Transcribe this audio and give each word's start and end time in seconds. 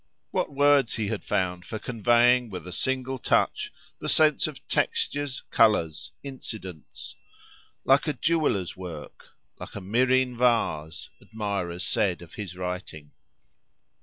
What 0.31 0.51
words 0.51 0.95
he 0.95 1.09
had 1.09 1.23
found 1.23 1.63
for 1.63 1.77
conveying, 1.77 2.49
with 2.49 2.65
a 2.67 2.71
single 2.71 3.19
touch, 3.19 3.71
the 3.99 4.09
sense 4.09 4.47
of 4.47 4.67
textures, 4.67 5.43
colours, 5.51 6.11
incidents! 6.23 7.15
"Like 7.85 8.19
jewellers' 8.19 8.75
work! 8.75 9.37
Like 9.59 9.75
a 9.75 9.79
myrrhine 9.79 10.35
vase!"—admirers 10.35 11.83
said 11.83 12.23
of 12.23 12.33
his 12.33 12.55
writing. 12.57 13.11